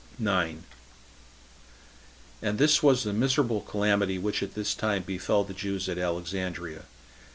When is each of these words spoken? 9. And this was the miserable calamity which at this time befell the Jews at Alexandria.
9. 0.17 0.63
And 2.41 2.57
this 2.57 2.81
was 2.81 3.03
the 3.03 3.13
miserable 3.13 3.61
calamity 3.61 4.17
which 4.17 4.41
at 4.41 4.55
this 4.55 4.73
time 4.73 5.03
befell 5.03 5.43
the 5.43 5.53
Jews 5.53 5.87
at 5.87 5.99
Alexandria. 5.99 6.85